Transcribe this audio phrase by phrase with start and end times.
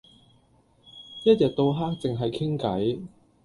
[1.25, 3.03] 一日到黑淨係傾計